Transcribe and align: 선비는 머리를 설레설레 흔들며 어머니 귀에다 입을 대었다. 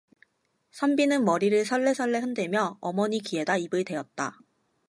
선비는 0.71 1.25
머리를 1.25 1.63
설레설레 1.63 2.17
흔들며 2.21 2.79
어머니 2.81 3.19
귀에다 3.19 3.57
입을 3.57 3.83
대었다. 3.85 4.39